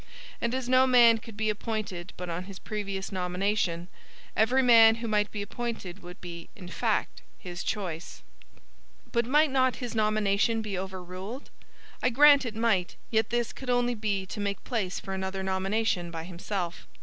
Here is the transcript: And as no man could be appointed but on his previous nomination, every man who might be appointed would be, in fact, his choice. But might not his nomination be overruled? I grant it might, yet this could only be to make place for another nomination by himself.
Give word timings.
And 0.41 0.55
as 0.55 0.67
no 0.67 0.87
man 0.87 1.19
could 1.19 1.37
be 1.37 1.51
appointed 1.51 2.11
but 2.17 2.27
on 2.27 2.45
his 2.45 2.57
previous 2.57 3.11
nomination, 3.11 3.87
every 4.35 4.63
man 4.63 4.95
who 4.95 5.07
might 5.07 5.29
be 5.29 5.43
appointed 5.43 6.01
would 6.01 6.19
be, 6.21 6.49
in 6.55 6.69
fact, 6.69 7.21
his 7.37 7.63
choice. 7.63 8.23
But 9.11 9.27
might 9.27 9.51
not 9.51 9.75
his 9.75 9.93
nomination 9.93 10.63
be 10.63 10.75
overruled? 10.75 11.51
I 12.01 12.09
grant 12.09 12.47
it 12.47 12.55
might, 12.55 12.95
yet 13.11 13.29
this 13.29 13.53
could 13.53 13.69
only 13.69 13.93
be 13.93 14.25
to 14.25 14.39
make 14.39 14.63
place 14.63 14.99
for 14.99 15.13
another 15.13 15.43
nomination 15.43 16.09
by 16.09 16.23
himself. 16.23 16.87